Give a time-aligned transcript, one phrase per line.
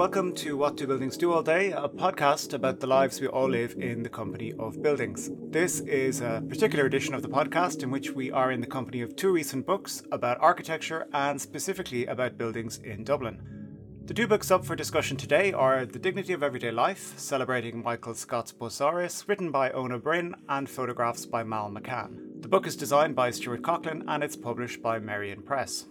[0.00, 3.50] Welcome to What Do Buildings Do All Day, a podcast about the lives we all
[3.50, 5.30] live in the company of buildings.
[5.50, 9.02] This is a particular edition of the podcast in which we are in the company
[9.02, 13.42] of two recent books about architecture and specifically about buildings in Dublin.
[14.06, 18.14] The two books up for discussion today are The Dignity of Everyday Life, celebrating Michael
[18.14, 22.40] Scott's Busáras, written by Eoin Ó Broin, and photographs by Mal McCann.
[22.40, 25.84] The book is designed by Stuart Coughlin and it's published by Merrion Press.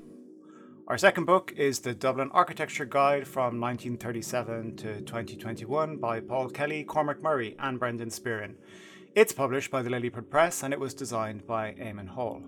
[0.90, 6.84] Our second book is the Dublin Architecture Guide from 1937 to 2021 by Paul Kelly,
[6.84, 8.56] Cormac Murray, and Brendan Spearin.
[9.14, 12.42] It's published by the Lilliput Press and it was designed by Eamon Hall.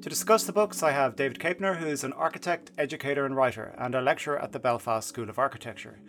[0.00, 3.74] To discuss the books, I have David Capener, who is an architect, educator, and writer,
[3.76, 6.00] and a lecturer at the Belfast School of Architecture.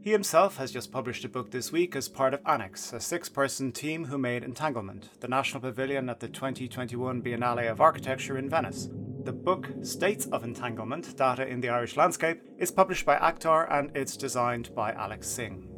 [0.00, 3.28] He himself has just published a book this week as part of Annex, a six
[3.28, 8.50] person team who made Entanglement, the national pavilion at the 2021 Biennale of Architecture in
[8.50, 8.88] Venice.
[9.24, 13.96] The book States of Entanglement Data in the Irish Landscape is published by Actar and
[13.96, 15.68] it's designed by Alex Singh.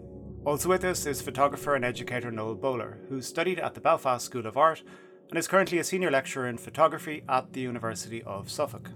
[0.47, 4.47] Also with us is photographer and educator Noel Bowler, who studied at the Belfast School
[4.47, 4.83] of Art
[5.29, 8.89] and is currently a senior lecturer in photography at the University of Suffolk.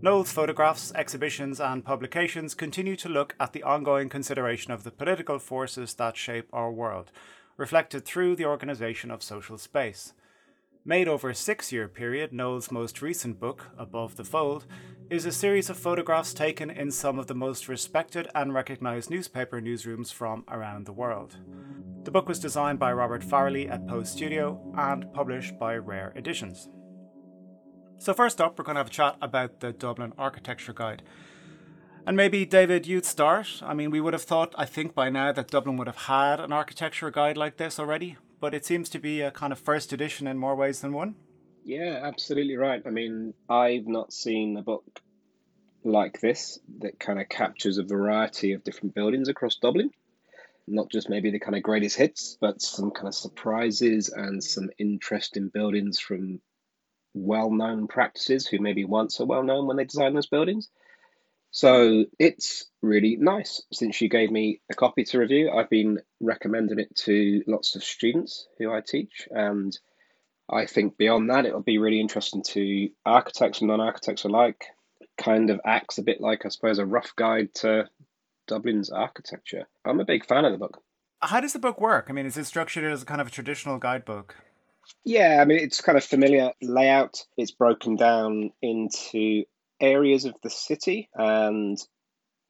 [0.00, 5.40] Noel's photographs, exhibitions, and publications continue to look at the ongoing consideration of the political
[5.40, 7.10] forces that shape our world,
[7.56, 10.12] reflected through the organisation of social space.
[10.84, 14.66] Made over a six year period, Noel's most recent book, Above the Fold,
[15.10, 19.60] is a series of photographs taken in some of the most respected and recognised newspaper
[19.60, 21.36] newsrooms from around the world.
[22.04, 26.68] The book was designed by Robert Farrelly at Post Studio and published by Rare Editions.
[27.98, 31.02] So, first up, we're going to have a chat about the Dublin Architecture Guide.
[32.06, 33.60] And maybe, David, you'd start.
[33.62, 36.38] I mean, we would have thought, I think, by now that Dublin would have had
[36.40, 39.92] an architecture guide like this already but it seems to be a kind of first
[39.92, 41.14] edition in more ways than one.
[41.64, 42.82] Yeah, absolutely right.
[42.86, 45.00] I mean, I've not seen a book
[45.84, 49.90] like this that kind of captures a variety of different buildings across Dublin.
[50.66, 54.70] Not just maybe the kind of greatest hits, but some kind of surprises and some
[54.78, 56.40] interesting buildings from
[57.14, 60.68] well known practices who maybe once are well known when they design those buildings.
[61.50, 63.62] So it's really nice.
[63.72, 67.82] Since you gave me a copy to review, I've been recommending it to lots of
[67.82, 69.28] students who I teach.
[69.30, 69.76] And
[70.50, 74.66] I think beyond that, it'll be really interesting to architects and non architects alike.
[75.16, 77.88] Kind of acts a bit like, I suppose, a rough guide to
[78.46, 79.66] Dublin's architecture.
[79.84, 80.80] I'm a big fan of the book.
[81.20, 82.06] How does the book work?
[82.08, 84.36] I mean, is it structured as a kind of a traditional guidebook?
[85.04, 87.24] Yeah, I mean, it's kind of familiar layout.
[87.36, 89.44] It's broken down into
[89.80, 91.78] areas of the city, and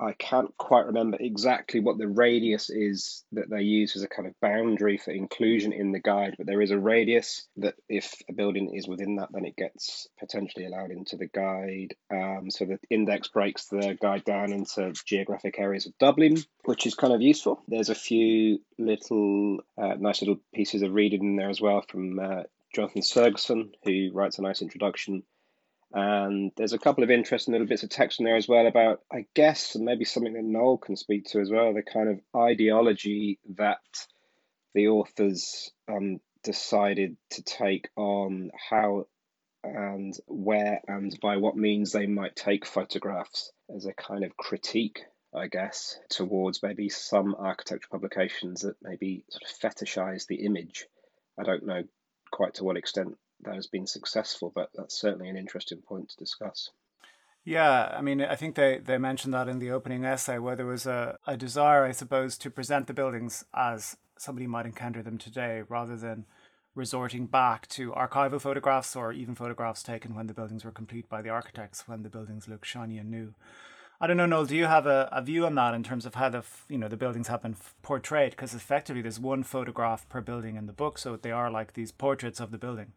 [0.01, 4.29] I can't quite remember exactly what the radius is that they use as a kind
[4.29, 8.33] of boundary for inclusion in the guide, but there is a radius that if a
[8.33, 11.97] building is within that, then it gets potentially allowed into the guide.
[12.13, 16.95] Um, so the index breaks the guide down into geographic areas of Dublin, which is
[16.95, 17.61] kind of useful.
[17.67, 22.21] There's a few little uh, nice little pieces of reading in there as well from
[22.21, 25.25] uh, Jonathan Sergison, who writes a nice introduction
[25.93, 29.01] and there's a couple of interesting little bits of text in there as well about,
[29.11, 32.21] I guess, and maybe something that Noel can speak to as well, the kind of
[32.37, 33.79] ideology that
[34.75, 39.07] the authors um, decided to take on how
[39.65, 45.01] and where and by what means they might take photographs as a kind of critique,
[45.35, 50.87] I guess, towards maybe some architecture publications that maybe sort of fetishize the image.
[51.39, 51.83] I don't know
[52.31, 56.17] quite to what extent that has been successful, but that's certainly an interesting point to
[56.17, 56.71] discuss.
[57.45, 60.67] Yeah, I mean, I think they, they mentioned that in the opening essay where there
[60.67, 65.17] was a, a desire, I suppose, to present the buildings as somebody might encounter them
[65.17, 66.27] today rather than
[66.75, 71.23] resorting back to archival photographs or even photographs taken when the buildings were complete by
[71.23, 73.35] the architects when the buildings look shiny and new.
[74.01, 74.45] I don't know, Noel.
[74.45, 76.87] Do you have a, a view on that in terms of how the you know
[76.87, 78.31] the buildings have been portrayed?
[78.31, 81.91] Because effectively, there's one photograph per building in the book, so they are like these
[81.91, 82.93] portraits of the building.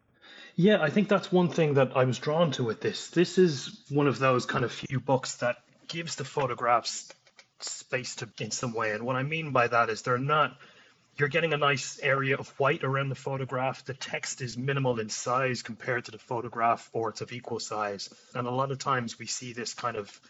[0.54, 3.08] Yeah, I think that's one thing that I was drawn to with this.
[3.08, 5.56] This is one of those kind of few books that
[5.88, 7.10] gives the photographs
[7.60, 8.90] space to in some way.
[8.90, 10.56] And what I mean by that is they're not
[11.16, 13.84] you're getting a nice area of white around the photograph.
[13.84, 18.08] The text is minimal in size compared to the photograph, or it's of equal size.
[18.34, 20.20] And a lot of times we see this kind of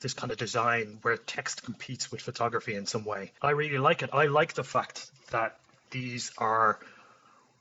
[0.00, 3.32] this kind of design where text competes with photography in some way.
[3.42, 4.10] I really like it.
[4.12, 5.58] I like the fact that
[5.90, 6.78] these are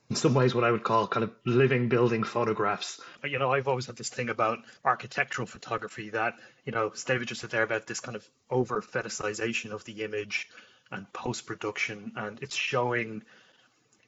[0.10, 3.02] in some ways what I would call kind of living building photographs.
[3.24, 7.42] You know, I've always had this thing about architectural photography that, you know, David just
[7.42, 10.48] said there about this kind of over fetishization of the image
[10.92, 12.14] and post production.
[12.16, 13.24] And it's showing,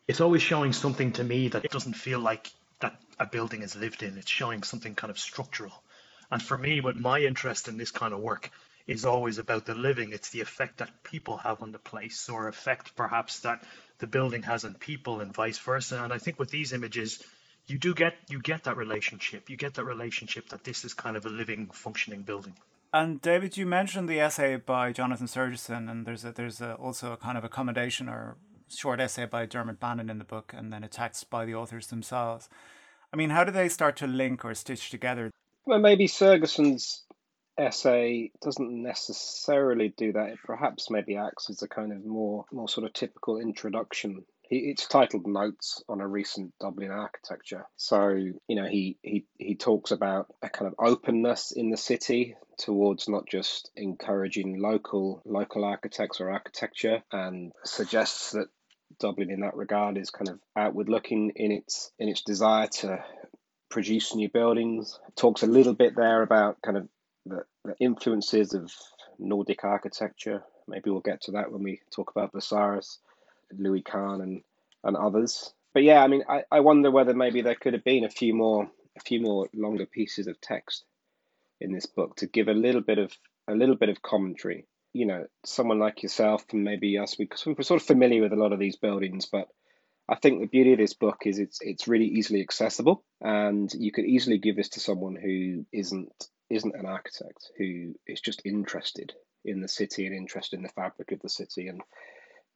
[0.08, 2.50] it's always showing something to me that it doesn't feel like
[2.80, 4.18] that a building is lived in.
[4.18, 5.84] It's showing something kind of structural.
[6.32, 8.52] And for me, what my interest in this kind of work
[8.88, 10.14] is always about the living.
[10.14, 13.64] It's the effect that people have on the place, or effect perhaps that
[14.00, 16.04] the building has on people, and vice versa.
[16.04, 17.24] And I think with these images,
[17.68, 19.50] you do get you get that relationship.
[19.50, 22.54] You get that relationship that this is kind of a living, functioning building.
[22.92, 27.14] And David, you mentioned the essay by Jonathan Sergison, and there's a, there's a, also
[27.14, 28.38] a kind of accommodation or
[28.68, 31.88] short essay by Dermot Bannon in the book, and then a text by the authors
[31.88, 32.50] themselves.
[33.14, 35.30] I mean, how do they start to link or stitch together?
[35.66, 37.04] Well, maybe Sergison's
[37.60, 40.30] essay doesn't necessarily do that.
[40.30, 44.24] It perhaps maybe acts as a kind of more more sort of typical introduction.
[44.42, 47.66] He, it's titled Notes on a Recent Dublin Architecture.
[47.78, 52.36] So, you know, he, he, he talks about a kind of openness in the city
[52.58, 58.48] towards not just encouraging local local architects or architecture and suggests that
[59.00, 63.04] Dublin in that regard is kind of outward looking in its in its desire to
[63.70, 65.00] produce new buildings.
[65.16, 66.90] Talks a little bit there about kind of
[67.26, 68.72] the, the influences of
[69.18, 70.44] Nordic architecture.
[70.68, 72.98] Maybe we'll get to that when we talk about Busáras,
[73.58, 74.42] Louis Kahn, and
[74.84, 75.54] and others.
[75.74, 78.34] But yeah, I mean, I, I wonder whether maybe there could have been a few
[78.34, 80.84] more a few more longer pieces of text
[81.60, 83.12] in this book to give a little bit of
[83.48, 87.62] a little bit of commentary you know, someone like yourself and maybe us, we, we're
[87.62, 89.48] sort of familiar with a lot of these buildings, but
[90.08, 93.92] I think the beauty of this book is it's it's really easily accessible, and you
[93.92, 96.12] could easily give this to someone who isn't
[96.50, 99.14] isn't an architect, who is just interested
[99.46, 101.82] in the city and interested in the fabric of the city, and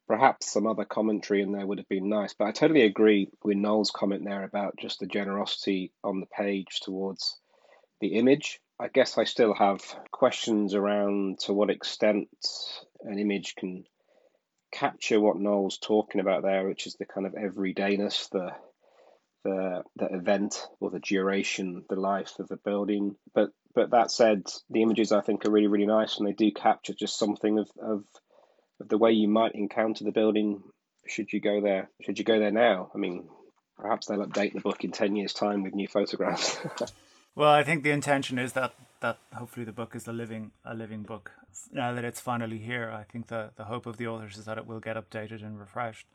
[0.06, 2.34] perhaps some other commentary in there would have been nice.
[2.34, 6.80] But I totally agree with Noel's comment there about just the generosity on the page
[6.80, 7.38] towards
[8.00, 9.80] the image I guess I still have
[10.10, 12.28] questions around to what extent
[13.02, 13.84] an image can
[14.72, 18.52] capture what Noel's talking about there, which is the kind of everydayness, the
[19.44, 23.16] the the event or the duration, the life of the building.
[23.34, 26.50] But but that said, the images I think are really really nice, and they do
[26.50, 28.04] capture just something of of,
[28.80, 30.62] of the way you might encounter the building.
[31.06, 31.90] Should you go there?
[32.02, 32.90] Should you go there now?
[32.94, 33.28] I mean,
[33.78, 36.58] perhaps they'll update the book in ten years' time with new photographs.
[37.36, 40.74] Well, I think the intention is that that hopefully the book is a living a
[40.74, 41.32] living book.
[41.72, 44.56] Now that it's finally here, I think the the hope of the authors is that
[44.56, 46.06] it will get updated and refreshed.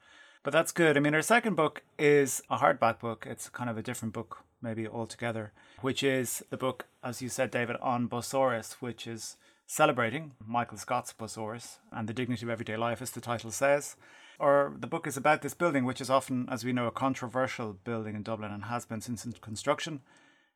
[0.43, 0.95] But that's good.
[0.95, 3.27] I mean, our second book is a hardback book.
[3.29, 5.51] It's kind of a different book, maybe altogether,
[5.81, 9.35] which is the book, as you said, David, on Busáras, which is
[9.67, 13.97] celebrating Michael Scott's Busáras and the dignity of everyday life, as the title says.
[14.39, 17.73] Or the book is about this building, which is often, as we know, a controversial
[17.73, 19.99] building in Dublin and has been since its construction.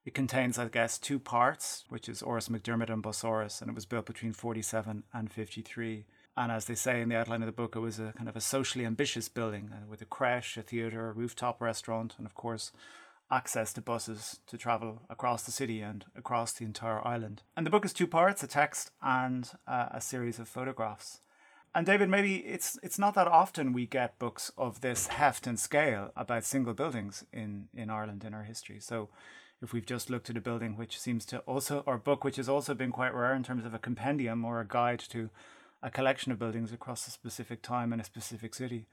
[0.06, 3.76] It contains, I guess, two parts, which is Áras Mhic Dhiarmada and Busáras, and it
[3.76, 6.06] was built between 47 and 53.
[6.36, 8.36] And as they say in the outline of the book, it was a kind of
[8.36, 12.34] a socially ambitious building uh, with a creche, a theatre, a rooftop restaurant, and of
[12.34, 12.72] course,
[13.30, 17.44] access to buses to travel across the city and across the entire island.
[17.56, 21.22] And the book is two parts a text and uh, a series of photographs.
[21.76, 25.60] And David, maybe it's it's not that often we get books of this heft and
[25.60, 28.80] scale about single buildings in, in Ireland in our history.
[28.80, 29.10] So
[29.62, 32.50] if we've just looked at a building which seems to also, or book which has
[32.50, 35.30] also been quite rare in terms of a compendium or a guide to
[35.84, 38.88] a collection of buildings across a specific time in a specific city,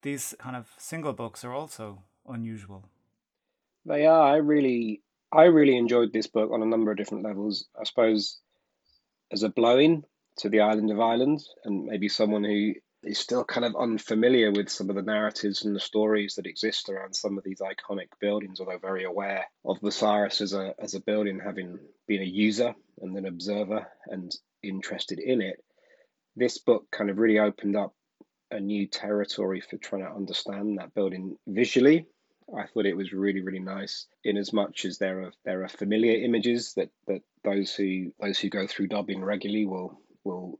[0.00, 2.88] these kind of single books are also unusual.
[3.84, 4.22] They are.
[4.22, 7.66] I really, I really enjoyed this book on a number of different levels.
[7.78, 8.38] I suppose
[9.30, 10.04] as a blow-in
[10.38, 12.72] to the island of Ireland, and maybe someone who
[13.02, 16.88] is still kind of unfamiliar with some of the narratives and the stories that exist
[16.88, 21.00] around some of these iconic buildings, although very aware of Busáras as a as a
[21.00, 25.62] building, having been a user and an observer and interested in it.
[26.36, 27.94] This book kind of really opened up
[28.50, 32.06] a new territory for trying to understand that building visually.
[32.54, 35.68] I thought it was really, really nice in as much as there are there are
[35.68, 40.58] familiar images that, that those who those who go through Dublin regularly will will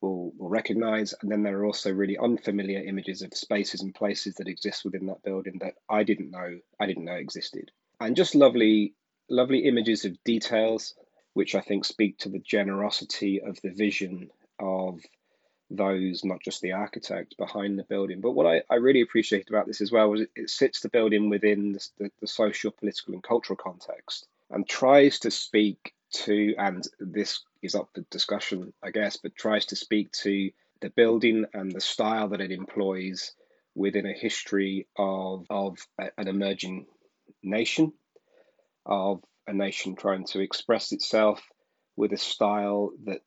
[0.00, 1.14] will, will recognize.
[1.20, 5.06] And then there are also really unfamiliar images of spaces and places that exist within
[5.06, 7.70] that building that I didn't know I didn't know existed.
[8.00, 8.94] And just lovely,
[9.28, 10.94] lovely images of details,
[11.34, 15.00] which I think speak to the generosity of the vision of
[15.70, 18.20] those, not just the architect behind the building.
[18.20, 20.88] But what I, I really appreciate about this as well was it, it sits the
[20.88, 26.54] building within the, the, the social, political, and cultural context and tries to speak to,
[26.58, 30.50] and this is up for discussion, I guess, but tries to speak to
[30.80, 33.32] the building and the style that it employs
[33.74, 36.86] within a history of, of an emerging
[37.42, 37.92] nation,
[38.84, 41.42] of a nation trying to express itself
[41.96, 43.22] with a style that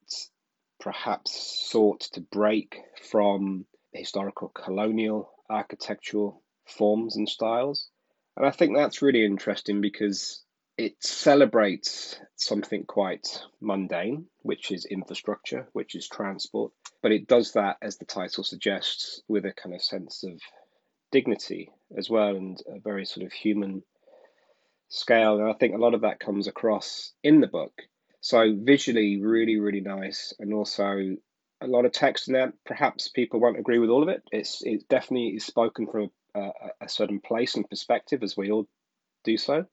[0.84, 2.78] perhaps sought to break
[3.10, 7.88] from historical colonial architectural forms and styles.
[8.36, 10.44] And I think that's really interesting because
[10.78, 17.78] it celebrates something quite mundane, which is infrastructure, which is transport, but it does that,
[17.82, 20.42] as the title suggests, with a kind of sense of
[21.14, 23.84] dignity as well and a very sort of human
[24.90, 25.40] scale.
[25.40, 27.74] And I think a lot of that comes across in the book.
[28.24, 31.18] So visually, really, really nice, and also
[31.60, 32.54] a lot of text in there.
[32.66, 34.24] Perhaps people won't agree with all of it.
[34.32, 38.66] It's it definitely is spoken from a, a certain place and perspective, as we all
[39.26, 39.66] do so.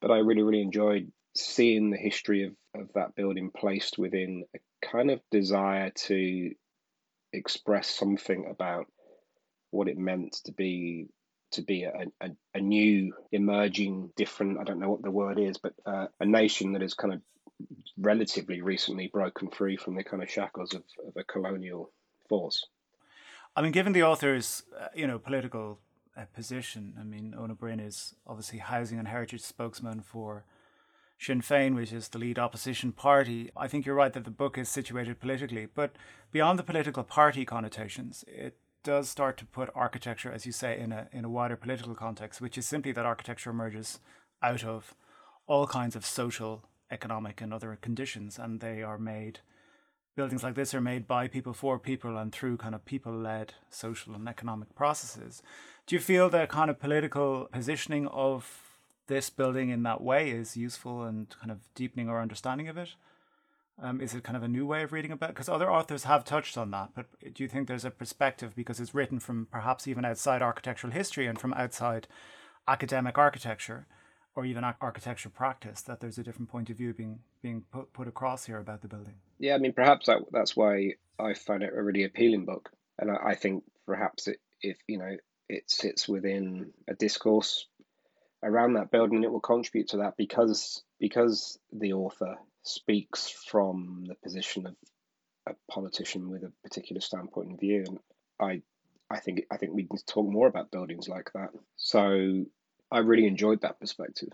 [0.00, 4.58] But I really, really enjoyed seeing the history of, of that building placed within a
[4.84, 6.52] kind of desire to
[7.32, 8.86] express something about
[9.70, 11.06] what it meant to be
[11.52, 15.58] to be a, a, a new emerging different i don't know what the word is
[15.58, 17.20] but uh, a nation that is kind of
[18.00, 21.90] relatively recently broken free from the kind of shackles of, of a colonial
[22.28, 22.66] force
[23.56, 25.78] i mean given the author's uh, you know political
[26.16, 30.44] uh, position i mean Eoin Ó Broin is obviously housing and heritage spokesman for
[31.20, 33.50] Sinn Féin, which is the lead opposition party.
[33.54, 35.94] I think you're right that the book is situated politically, but
[36.32, 40.92] beyond the political party connotations, it does start to put architecture, as you say, in
[40.92, 44.00] a in a wider political context, which is simply that architecture emerges
[44.42, 44.94] out of
[45.46, 49.40] all kinds of social, economic, and other conditions, and they are made.
[50.16, 53.54] Buildings like this are made by people for people and through kind of people led
[53.70, 55.42] social and economic processes.
[55.86, 58.70] Do you feel the kind of political positioning of
[59.06, 62.90] this building in that way is useful and kind of deepening our understanding of it?
[63.82, 65.30] Um, is it kind of a new way of reading about?
[65.30, 68.78] Because other authors have touched on that, but do you think there's a perspective because
[68.78, 72.06] it's written from perhaps even outside architectural history and from outside
[72.68, 73.86] academic architecture
[74.36, 78.08] or even architecture practice that there's a different point of view being being put, put
[78.08, 79.14] across here about the building?
[79.38, 83.10] Yeah, I mean, perhaps that, that's why I find it a really appealing book, and
[83.10, 85.16] I, I think perhaps it, if you know,
[85.48, 87.66] it sits within a discourse
[88.42, 94.14] around that building, it will contribute to that because because the author speaks from the
[94.14, 94.76] position of
[95.46, 97.98] a politician with a particular standpoint of view, and
[98.38, 98.62] I,
[99.10, 101.50] I think I think we need to talk more about buildings like that.
[101.76, 102.44] So
[102.90, 104.30] I really enjoyed that perspective.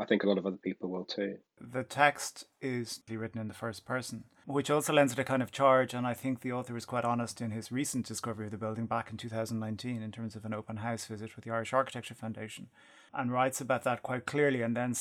[0.00, 1.38] I think a lot of other people will too.
[1.60, 5.50] The text is written in the first person, which also lends it a kind of
[5.50, 5.92] charge.
[5.92, 8.86] And I think the author is quite honest in his recent discovery of the building
[8.86, 12.68] back in 2019 in terms of an open house visit with the Irish Architecture Foundation
[13.12, 14.62] and writes about that quite clearly.
[14.62, 14.94] And then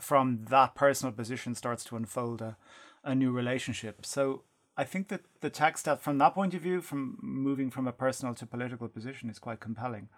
[0.00, 2.56] from that personal position starts to unfold a,
[3.02, 4.06] a new relationship.
[4.06, 4.42] So
[4.76, 7.92] I think that the text uh, from that point of view, from moving from a
[7.92, 10.08] personal to political position, is quite compelling.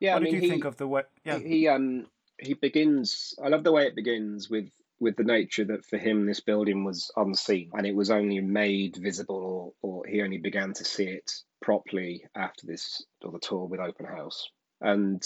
[0.00, 1.02] Yeah, what I mean, did you he, think of the way?
[1.24, 2.06] Yeah, he um
[2.38, 3.34] he begins.
[3.42, 6.84] I love the way it begins with with the nature that for him this building
[6.84, 11.04] was unseen and it was only made visible or, or he only began to see
[11.04, 14.48] it properly after this or the tour with open house
[14.80, 15.24] and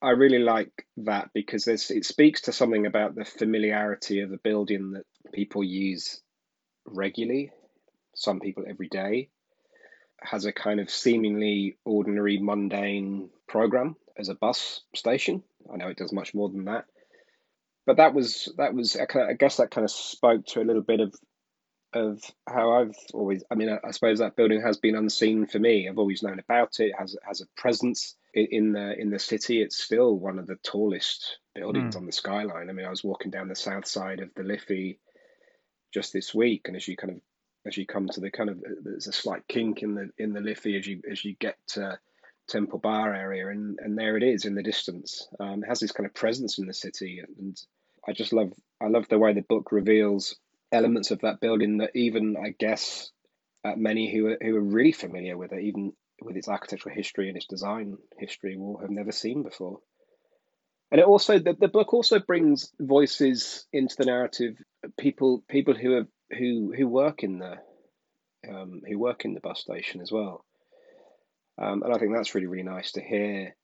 [0.00, 4.92] I really like that because it speaks to something about the familiarity of a building
[4.92, 6.20] that people use
[6.84, 7.52] regularly,
[8.16, 9.28] some people every day,
[10.20, 15.42] has a kind of seemingly ordinary, mundane program as a bus station.
[15.72, 16.86] I know it does much more than that,
[17.86, 21.00] but that was that was I guess that kind of spoke to a little bit
[21.00, 21.14] of
[21.94, 23.44] of how I've always.
[23.50, 25.88] I mean, I, I suppose that building has been unseen for me.
[25.88, 26.86] I've always known about it.
[26.86, 30.56] it has has a presence in the in the city, it's still one of the
[30.56, 31.98] tallest buildings mm.
[31.98, 32.70] on the skyline.
[32.70, 34.98] I mean, I was walking down the south side of the Liffey
[35.92, 37.20] just this week, and as you kind of
[37.66, 40.40] as you come to the kind of there's a slight kink in the in the
[40.40, 41.98] Liffey as you as you get to
[42.48, 45.28] Temple Bar area, and and there it is in the distance.
[45.40, 47.56] Um, it has this kind of presence in the city, and
[48.06, 50.36] I just love I love the way the book reveals
[50.70, 53.10] elements of that building that even I guess
[53.64, 57.28] uh, many who are, who are really familiar with it, even with its architectural history
[57.28, 59.80] and its design history will have never seen before.
[60.90, 64.56] And it also the, the book also brings voices into the narrative,
[64.98, 66.06] people people who have
[66.36, 67.56] who who work in the
[68.48, 70.44] um, who work in the bus station as well.
[71.62, 73.54] Um, and I think that's really really nice to hear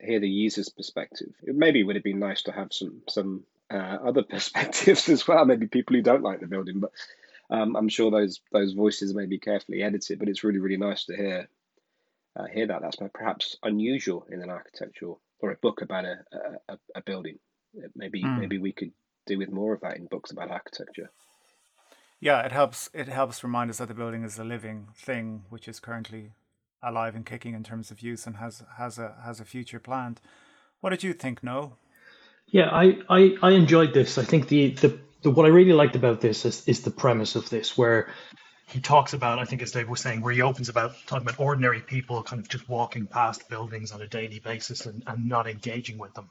[0.00, 1.28] hear the user's perspective.
[1.42, 5.44] It maybe would have been nice to have some some uh, other perspectives as well.
[5.44, 6.92] Maybe people who don't like the building, but
[7.50, 10.18] um, I'm sure those those voices may be carefully edited.
[10.18, 11.48] But it's really really nice to hear
[12.36, 12.82] uh, hear that.
[12.82, 16.18] That's perhaps unusual in an architectural or a book about a
[16.68, 17.38] a, a building.
[17.96, 18.38] Maybe mm.
[18.38, 18.92] maybe we could
[19.26, 21.10] do with more of that in books about architecture.
[22.20, 22.88] Yeah, it helps.
[22.94, 26.30] It helps remind us that the building is a living thing, which is currently
[26.82, 30.20] alive and kicking in terms of use and has has a has a future planned.
[30.80, 31.76] What did you think, No?
[32.52, 34.18] Yeah, I, I, I enjoyed this.
[34.18, 37.34] I think the, the, the what I really liked about this is, is the premise
[37.34, 38.08] of this, where
[38.66, 41.40] he talks about, I think as Dave was saying, where he opens about talking about
[41.40, 45.46] ordinary people kind of just walking past buildings on a daily basis and, and not
[45.48, 46.28] engaging with them.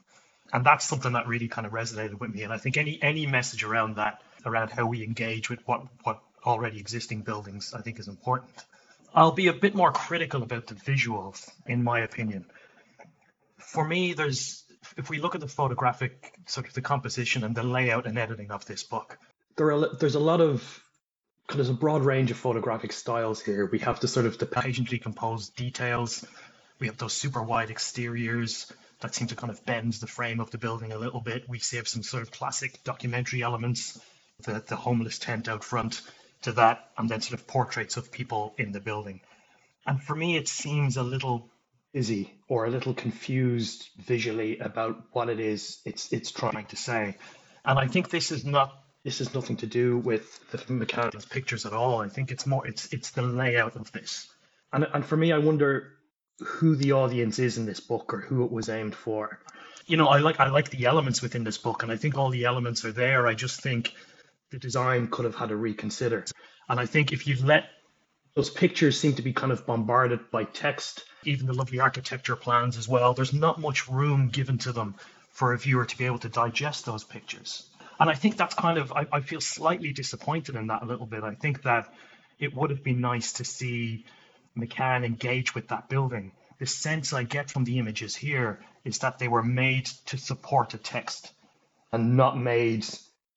[0.52, 2.42] And that's something that really kind of resonated with me.
[2.42, 6.20] And I think any any message around that, around how we engage with what what
[6.44, 8.50] already existing buildings, I think is important.
[9.14, 12.46] I'll be a bit more critical about the visuals, in my opinion.
[13.58, 14.64] For me, there's
[14.96, 18.50] if we look at the photographic sort of the composition and the layout and editing
[18.50, 19.18] of this book,
[19.56, 20.82] there are there's a lot of
[21.54, 23.66] there's a broad range of photographic styles here.
[23.66, 26.24] We have the sort of the patiently composed details.
[26.78, 30.50] We have those super wide exteriors that seem to kind of bend the frame of
[30.50, 31.48] the building a little bit.
[31.48, 34.00] We see some sort of classic documentary elements,
[34.44, 36.00] the, the homeless tent out front
[36.42, 39.20] to that, and then sort of portraits of people in the building.
[39.86, 41.50] And for me, it seems a little
[41.92, 47.16] busy or a little confused visually about what it is it's it's trying to say.
[47.64, 48.72] And I think this is not
[49.04, 52.00] this has nothing to do with the mechanics pictures at all.
[52.00, 54.28] I think it's more it's it's the layout of this.
[54.72, 55.92] And and for me, I wonder
[56.40, 59.38] who the audience is in this book or who it was aimed for.
[59.86, 62.30] You know, I like I like the elements within this book, and I think all
[62.30, 63.26] the elements are there.
[63.26, 63.92] I just think
[64.52, 66.24] the design could have had a reconsider.
[66.68, 67.64] And I think if you let
[68.34, 72.78] those pictures seem to be kind of bombarded by text, even the lovely architecture plans
[72.78, 73.12] as well.
[73.12, 74.94] There's not much room given to them
[75.30, 77.68] for a viewer to be able to digest those pictures.
[78.00, 81.06] And I think that's kind of, I, I feel slightly disappointed in that a little
[81.06, 81.22] bit.
[81.24, 81.92] I think that
[82.38, 84.04] it would have been nice to see
[84.56, 86.32] McCann engage with that building.
[86.58, 90.74] The sense I get from the images here is that they were made to support
[90.74, 91.32] a text
[91.92, 92.86] and not made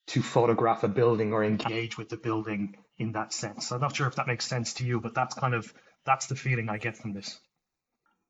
[0.07, 3.71] to photograph a building or engage with the building in that sense.
[3.71, 5.73] I'm not sure if that makes sense to you, but that's kind of
[6.05, 7.39] that's the feeling I get from this.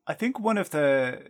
[0.07, 1.23] I think one of the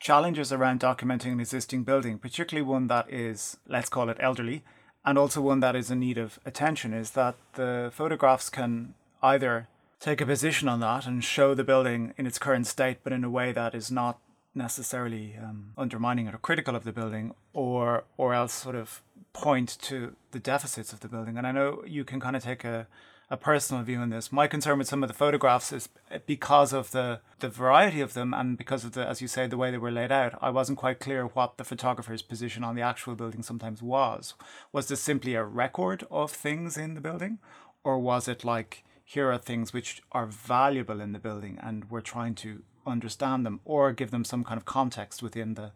[0.00, 4.64] challenges around documenting an existing building, particularly one that is, let's call it elderly,
[5.04, 9.68] and also one that is in need of attention, is that the photographs can either
[10.00, 13.24] take a position on that and show the building in its current state, but in
[13.24, 14.18] a way that is not
[14.54, 19.76] necessarily um, undermining it or critical of the building, or or else sort of point
[19.82, 21.36] to the deficits of the building.
[21.36, 22.86] And I know you can kind of take a
[23.30, 24.30] a personal view on this.
[24.30, 25.88] My concern with some of the photographs is
[26.26, 29.56] because of the, the variety of them and because of the, as you say, the
[29.56, 30.38] way they were laid out.
[30.42, 34.34] I wasn't quite clear what the photographer's position on the actual building sometimes was.
[34.72, 37.38] Was this simply a record of things in the building,
[37.82, 42.00] or was it like here are things which are valuable in the building and we're
[42.00, 45.72] trying to understand them or give them some kind of context within the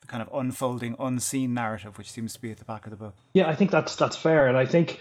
[0.00, 2.96] the kind of unfolding unseen narrative which seems to be at the back of the
[2.96, 3.14] book.
[3.34, 5.00] Yeah, I think that's that's fair and I think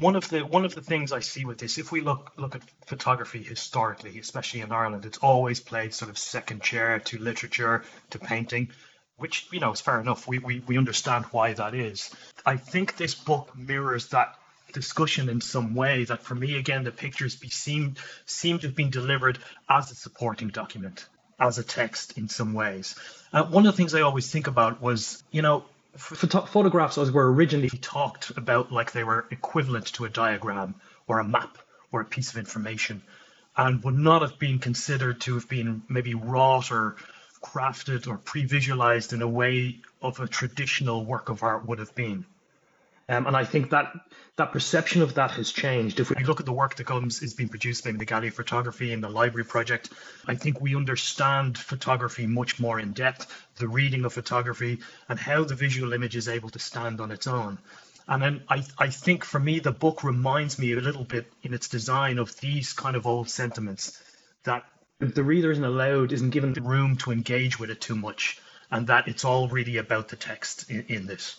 [0.00, 2.56] one of the one of the things I see with this, if we look look
[2.56, 7.84] at photography historically, especially in Ireland, it's always played sort of second chair to literature
[8.10, 8.70] to painting,
[9.16, 10.26] which you know is fair enough.
[10.26, 12.14] We we we understand why that is.
[12.44, 14.34] I think this book mirrors that
[14.72, 16.04] discussion in some way.
[16.04, 17.94] That for me, again, the pictures be seem
[18.26, 21.06] seem to have been delivered as a supporting document,
[21.38, 22.94] as a text in some ways.
[23.32, 25.64] Uh, one of the things I always think about was, you know,
[25.96, 30.76] Photo- photographs as were originally talked about like they were equivalent to a diagram
[31.08, 31.58] or a map
[31.90, 33.02] or a piece of information
[33.56, 36.94] and would not have been considered to have been maybe wrought or
[37.42, 42.24] crafted or pre-visualized in a way of a traditional work of art would have been.
[43.10, 43.92] Um, and I think that
[44.36, 45.98] that perception of that has changed.
[45.98, 48.92] If we look at the work that comes is being produced by the Gallery Photography
[48.92, 49.90] and the Library Project,
[50.28, 55.42] I think we understand photography much more in depth, the reading of photography, and how
[55.42, 57.58] the visual image is able to stand on its own.
[58.06, 61.52] And then I, I think for me, the book reminds me a little bit in
[61.52, 64.00] its design of these kind of old sentiments
[64.44, 64.62] that
[65.00, 68.86] the reader isn't allowed, isn't given the room to engage with it too much, and
[68.86, 71.36] that it's all really about the text in, in this.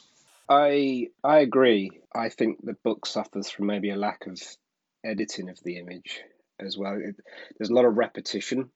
[0.51, 1.91] I I agree.
[2.13, 4.37] I think the book suffers from maybe a lack of
[5.01, 6.21] editing of the image
[6.59, 6.99] as well.
[7.01, 7.15] It,
[7.57, 8.69] there's a lot of repetition.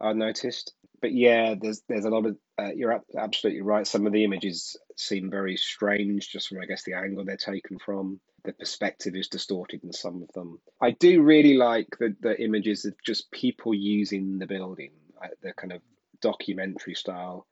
[0.00, 0.72] I noticed,
[1.02, 2.38] but yeah, there's there's a lot of.
[2.58, 3.86] Uh, you're absolutely right.
[3.86, 7.78] Some of the images seem very strange, just from I guess the angle they're taken
[7.78, 8.18] from.
[8.44, 10.60] The perspective is distorted in some of them.
[10.80, 15.52] I do really like the the images of just people using the building, like the
[15.52, 15.82] kind of
[16.22, 17.46] documentary style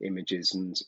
[0.00, 0.80] images and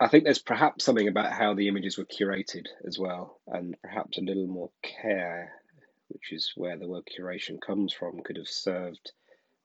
[0.00, 4.18] I think there's perhaps something about how the images were curated as well, and perhaps
[4.18, 5.52] a little more care,
[6.08, 9.12] which is where the word curation comes from, could have served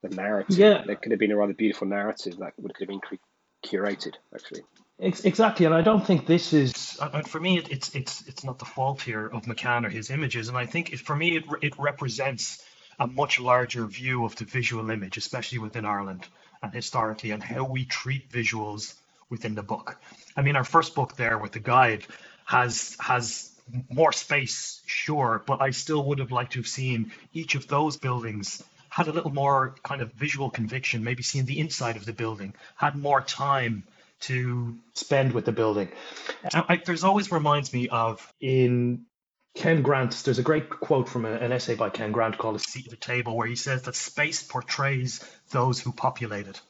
[0.03, 0.57] the narrative.
[0.57, 0.83] Yeah.
[0.85, 3.19] There could have been a rather beautiful narrative that would could have been
[3.65, 4.61] curated, actually.
[4.99, 7.59] Exactly, and I don't think this is for me.
[7.69, 10.91] It's it's it's not the fault here of McCann or his images, and I think
[10.91, 12.63] it, for me it it represents
[12.99, 16.27] a much larger view of the visual image, especially within Ireland
[16.61, 18.93] and historically, and how we treat visuals
[19.29, 19.97] within the book.
[20.35, 22.05] I mean, our first book there with the guide
[22.45, 23.51] has has
[23.89, 27.97] more space, sure, but I still would have liked to have seen each of those
[27.97, 32.13] buildings had a little more kind of visual conviction, maybe seen the inside of the
[32.13, 33.83] building, had more time
[34.21, 35.89] to spend with the building.
[36.53, 39.05] I, there's always reminds me of in
[39.55, 42.59] Ken Grant, there's a great quote from a, an essay by Ken Grant called A
[42.59, 46.61] Seat at the Table, where he says that space portrays those who populate it.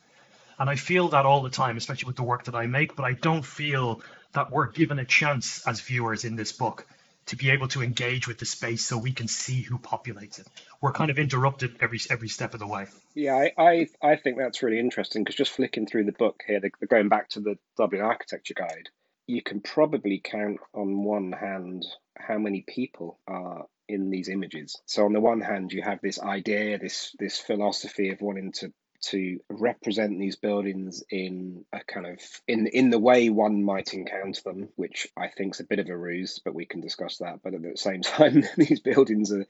[0.59, 3.03] And I feel that all the time, especially with the work that I make, but
[3.03, 4.01] I don't feel
[4.33, 6.85] that we're given a chance as viewers in this book
[7.27, 10.47] to be able to engage with the space so we can see who populates it.
[10.81, 12.87] We're kind of interrupted every every step of the way.
[13.13, 16.59] Yeah, I I, I think that's really interesting because just flicking through the book here,
[16.59, 18.89] the, going back to the Dublin Architecture Guide,
[19.27, 21.85] you can probably count on one hand
[22.17, 24.81] how many people are in these images.
[24.85, 28.73] So on the one hand, you have this idea, this this philosophy of wanting to
[29.01, 34.41] to represent these buildings in a kind of in in the way one might encounter
[34.43, 37.41] them, which I think is a bit of a ruse, but we can discuss that.
[37.43, 39.45] But at the same time, these buildings are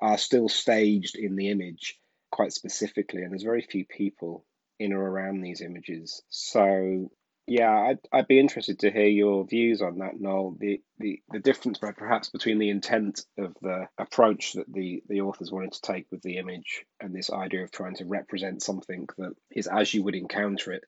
[0.00, 1.98] are still staged in the image
[2.30, 4.44] quite specifically, and there's very few people
[4.78, 6.22] in or around these images.
[6.28, 7.10] So
[7.48, 10.56] yeah, I'd, I'd be interested to hear your views on that, Noel.
[10.58, 15.50] The, the, the difference perhaps between the intent of the approach that the, the authors
[15.50, 19.32] wanted to take with the image and this idea of trying to represent something that
[19.50, 20.84] is as you would encounter it.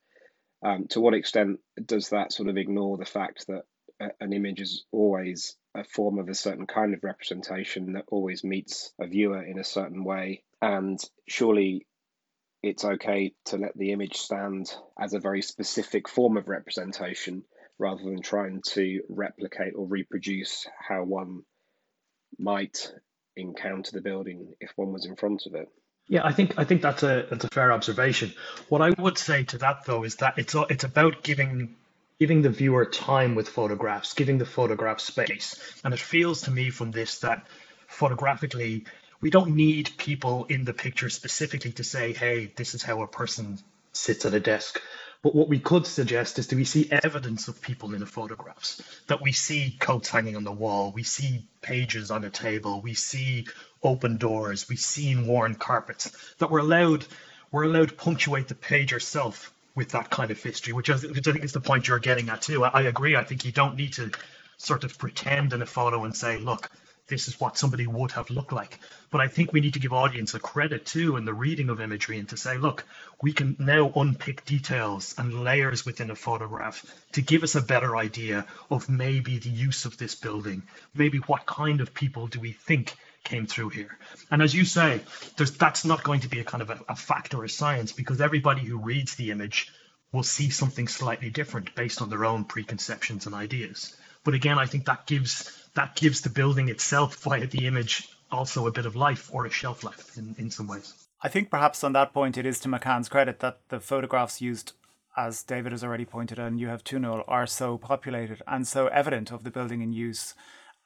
[0.63, 3.63] Um, to what extent does that sort of ignore the fact that
[3.99, 8.45] a, an image is always a form of a certain kind of representation that always
[8.45, 10.43] meets a viewer in a certain way?
[10.61, 11.87] And surely
[12.63, 17.45] it's okay to let the image stand as a very specific form of representation
[17.79, 21.41] rather than trying to replicate or reproduce how one
[22.39, 22.93] might
[23.37, 25.69] encounter the building if one was in front of it.
[26.09, 28.33] Yeah, I think I think that's a that's a fair observation.
[28.69, 31.77] What I would say to that though is that it's it's about giving
[32.19, 36.71] giving the viewer time with photographs, giving the photograph space, and it feels to me
[36.71, 37.47] from this that
[37.87, 38.85] photographically
[39.21, 43.07] we don't need people in the picture specifically to say, hey, this is how a
[43.07, 43.59] person
[43.93, 44.81] sits at a desk.
[45.23, 48.81] But what we could suggest is that we see evidence of people in the photographs,
[49.09, 52.95] that we see coats hanging on the wall, we see pages on a table, we
[52.95, 53.47] see
[53.83, 57.05] open doors, we see worn carpets, that we're allowed
[57.53, 61.27] we're allowed to punctuate the page ourselves with that kind of history, which I, which
[61.27, 62.65] I think is the point you're getting at too.
[62.65, 63.17] I, I agree.
[63.17, 64.13] I think you don't need to
[64.57, 66.71] sort of pretend in a photo and say, look,
[67.11, 68.79] this is what somebody would have looked like.
[69.11, 71.81] But I think we need to give audience a credit too in the reading of
[71.81, 72.87] imagery and to say, look,
[73.21, 77.97] we can now unpick details and layers within a photograph to give us a better
[77.97, 80.63] idea of maybe the use of this building,
[80.95, 82.95] maybe what kind of people do we think
[83.25, 83.99] came through here.
[84.31, 85.03] And as you say,
[85.37, 88.21] that's not going to be a kind of a, a fact or a science because
[88.21, 89.71] everybody who reads the image
[90.13, 93.95] will see something slightly different based on their own preconceptions and ideas.
[94.25, 98.67] But again, I think that gives that gives the building itself via the image also
[98.67, 100.95] a bit of life or a shelf life in, in some ways.
[101.23, 104.73] I think perhaps on that point it is to McCann's credit that the photographs used,
[105.17, 108.67] as David has already pointed out, and you have too, Noel, are so populated and
[108.67, 110.35] so evident of the building in use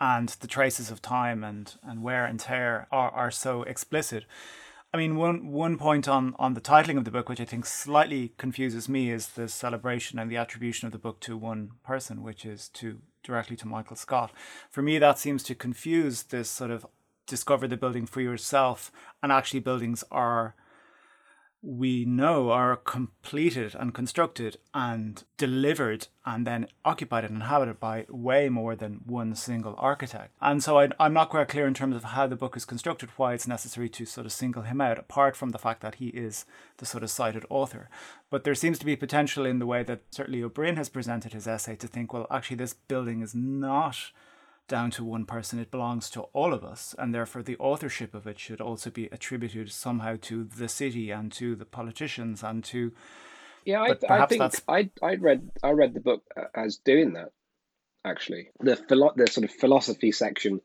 [0.01, 4.25] and the traces of time and, and wear and tear are, are so explicit.
[4.94, 7.66] I mean, one one point on, on the titling of the book, which I think
[7.66, 12.22] slightly confuses me, is the celebration and the attribution of the book to one person,
[12.22, 14.30] which is to directly to Michael Scott.
[14.70, 16.87] For me, that seems to confuse this sort of
[17.26, 20.54] discover the building for yourself, and actually, buildings are
[21.64, 28.50] we know are completed and constructed and delivered and then occupied and inhabited by way
[28.50, 30.35] more than one single architect.
[30.42, 33.09] And so I, am not quite clear in terms of how the book is constructed,
[33.16, 36.09] why it's necessary to sort of single him out, apart from the fact that he
[36.09, 36.44] is
[36.77, 37.88] the sort of cited author.
[38.29, 41.48] But there seems to be potential in the way that certainly O'Brien has presented his
[41.48, 44.11] essay to think, well, actually, this building is not
[44.68, 45.59] down to one person.
[45.59, 49.07] It belongs to all of us, and therefore the authorship of it should also be
[49.07, 52.92] attributed somehow to the city and to the politicians and to.
[53.64, 54.61] Yeah, I, I think that's...
[54.68, 56.22] I I read I read the book
[56.55, 57.31] as doing that.
[58.05, 60.61] Actually, the philo- the sort of philosophy section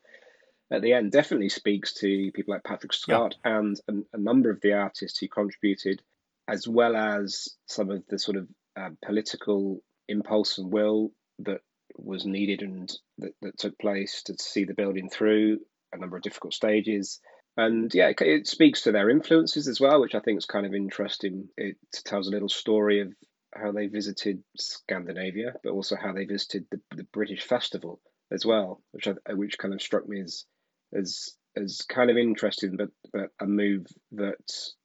[0.72, 3.58] at the end definitely speaks to people like Patrick Scott yeah.
[3.58, 6.02] and a, a, number of the artists who contributed,
[6.48, 11.62] as well as some of the sort of uh, political impulse and will that
[12.04, 15.60] was needed and that, that took place to see the building through
[15.94, 17.20] a number of difficult stages.
[17.58, 20.66] And yeah, it, it speaks to their influences as well, which I think is kind
[20.66, 21.50] of interesting.
[21.58, 23.14] It tells a little story of
[23.54, 28.00] how they visited Scandinavia, but also how they visited the, the British festival
[28.32, 30.46] as well, which I, which kind of struck me as
[30.94, 34.38] as as kind of interesting, but but a move that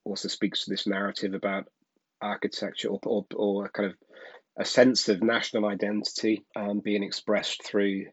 [0.04, 1.68] also speaks to this narrative about
[2.20, 3.96] architecture or or, or kind of
[4.56, 8.06] a sense of national identity um, being expressed through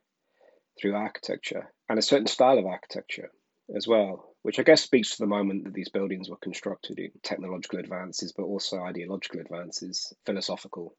[0.79, 3.29] through architecture and a certain style of architecture
[3.75, 7.11] as well, which I guess speaks to the moment that these buildings were constructed in
[7.23, 10.95] technological advances, but also ideological advances, philosophical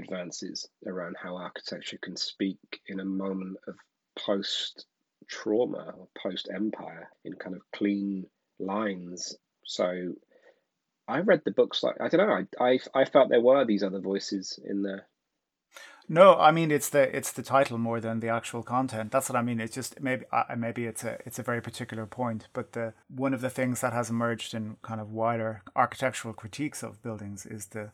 [0.00, 2.58] advances around how architecture can speak
[2.88, 3.76] in a moment of
[4.18, 4.86] post
[5.28, 8.26] trauma or post empire in kind of clean
[8.58, 9.36] lines.
[9.64, 10.14] So
[11.06, 12.46] I read the books like I don't know.
[12.60, 15.06] I, I I felt there were these other voices in there.
[16.08, 19.10] No, I mean it's the it's the title more than the actual content.
[19.10, 19.60] That's what I mean.
[19.60, 20.24] It's just maybe
[20.56, 22.48] maybe it's a it's a very particular point.
[22.52, 26.82] But the one of the things that has emerged in kind of wider architectural critiques
[26.82, 27.90] of buildings is the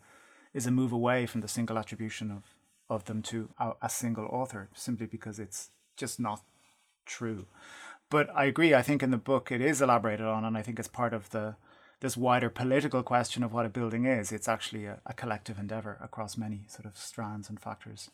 [0.53, 2.43] is a move away from the single attribution of
[2.89, 6.43] of them to a, a single author, simply because it's just not
[7.07, 7.47] true.
[8.11, 8.75] But I agree.
[8.75, 11.31] I think in the book it is elaborated on, and I think it's part of
[11.31, 11.55] the
[12.01, 14.33] this wider political question of what a building is.
[14.33, 18.11] It's actually a, a collective endeavor across many sort of strands and factors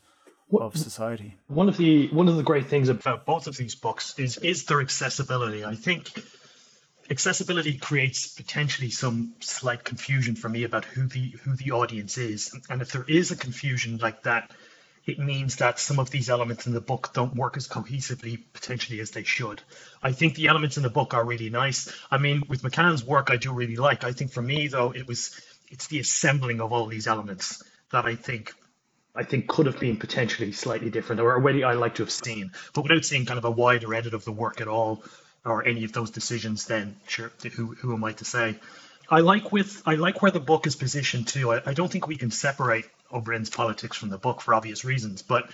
[0.52, 1.36] of society.
[1.48, 4.64] One of the one of the great things about both of these books is is
[4.64, 5.64] their accessibility.
[5.64, 6.10] I think
[7.10, 12.54] accessibility creates potentially some slight confusion for me about who the who the audience is,
[12.68, 14.50] and if there is a confusion like that,
[15.06, 19.00] it means that some of these elements in the book don't work as cohesively potentially
[19.00, 19.62] as they should.
[20.02, 21.92] I think the elements in the book are really nice.
[22.10, 24.02] I mean, with McCann's work, I do really like.
[24.02, 25.40] I think for me though, it was
[25.70, 28.52] it's the assembling of all these elements that I think
[29.14, 32.52] I think could have been potentially slightly different, or already I like to have seen,
[32.74, 35.04] but without seeing kind of a wider edit of the work at all,
[35.44, 36.66] or any of those decisions.
[36.66, 38.58] Then sure, who who am I to say?
[39.08, 41.52] I like with I like where the book is positioned too.
[41.52, 45.22] I, I don't think we can separate O'Brien's politics from the book for obvious reasons,
[45.22, 45.50] but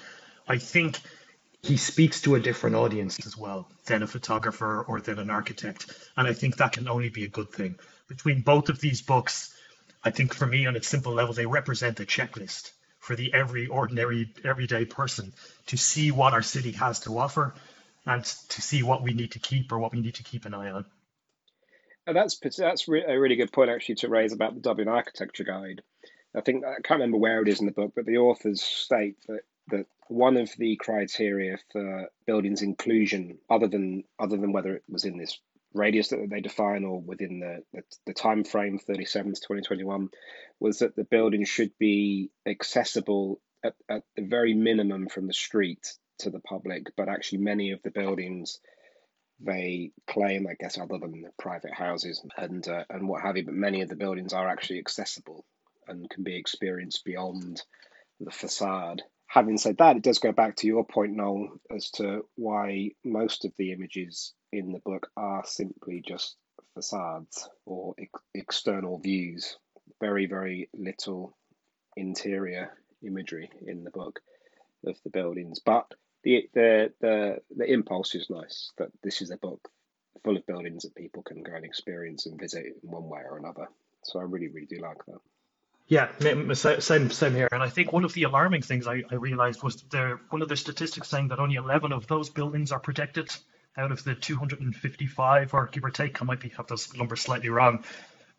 [0.49, 1.01] I think
[1.63, 5.87] he speaks to a different audience as well than a photographer or than an architect.
[6.17, 7.79] And I think that can only be a good thing.
[8.09, 9.55] Between both of these books,
[10.03, 13.69] I think for me on a simple level, they represent a checklist for the every
[13.69, 15.33] ordinary, everyday person
[15.67, 17.55] to see what our city has to offer
[18.07, 20.55] and to see what we need to keep or what we need to keep an
[20.55, 20.85] eye on.
[22.07, 25.83] And that's that's a really good point actually to raise about the Dublin Architecture Guide.
[26.35, 29.17] I think I can't remember where it is in the book, but the authors state
[29.29, 34.85] that that one of the criteria for buildings inclusion, other than other than whether it
[34.89, 35.39] was in this
[35.75, 40.11] radius that they define or within the, the, the time frame 37 to 2021,
[40.61, 45.95] was that the building should be accessible at, at the very minimum from the street
[46.19, 48.61] to the public, but actually many of the buildings
[49.41, 53.45] they claim, I guess, other than the private houses and uh, and what have you,
[53.45, 55.45] but many of the buildings are actually accessible
[55.89, 57.63] and can be experienced beyond
[58.21, 59.03] the facade.
[59.27, 63.45] Having said that, it does go back to your point, Noel, as to why most
[63.45, 66.37] of the images in the book are simply just
[66.75, 69.57] facades or ex- external views.
[70.01, 71.37] Very, very little
[71.97, 72.71] interior
[73.05, 74.21] imagery in the book
[74.87, 75.61] of the buildings.
[75.65, 75.87] But
[76.25, 79.69] the the the the impulse is nice that this is a book
[80.25, 83.39] full of buildings that people can go and experience and visit in one way or
[83.39, 83.69] another.
[84.05, 85.32] So I really, really do like that.
[85.93, 86.09] Yeah,
[86.55, 87.51] same same here.
[87.53, 90.49] And I think one of the alarming things I, I realized was there one of
[90.49, 93.29] the statistics saying that only 11 of those buildings are protected
[93.77, 96.23] out of the 255, or give or take.
[96.23, 97.85] I might be have those numbers slightly wrong,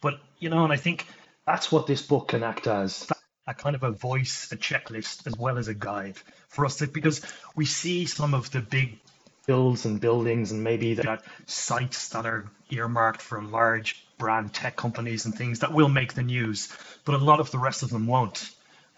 [0.01, 1.05] but you know, and I think
[1.45, 3.07] that's what this book can act as
[3.45, 6.87] a kind of a voice, a checklist, as well as a guide for us to,
[6.87, 7.21] because
[7.55, 8.99] we see some of the big
[9.45, 15.25] builds and buildings and maybe that sites that are earmarked for large brand tech companies
[15.25, 16.69] and things that will make the news,
[17.05, 18.49] but a lot of the rest of them won't.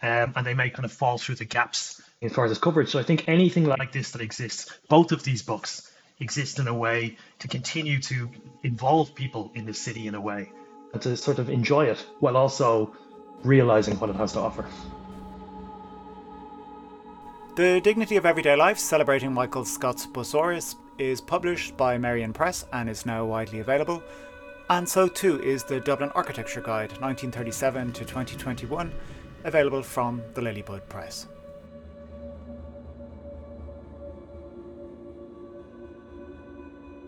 [0.01, 2.89] Um, and they may kind of fall through the gaps as far as its coverage.
[2.89, 6.73] So I think anything like this that exists, both of these books exist in a
[6.73, 8.29] way to continue to
[8.63, 10.51] involve people in the city in a way
[10.93, 12.95] and to sort of enjoy it while also
[13.43, 14.65] realizing what it has to offer.
[17.55, 22.89] The Dignity of Everyday Life, celebrating Michael Scott's Busáras, is published by Merrion Press and
[22.89, 24.03] is now widely available.
[24.67, 28.91] And so too is the Dublin Architecture Guide 1937 to 2021,
[29.43, 31.27] available from the Lilliput Press.